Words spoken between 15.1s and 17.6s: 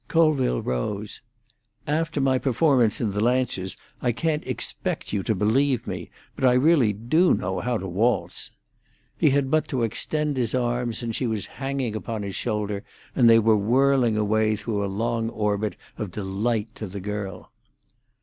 orbit of delight to the girl.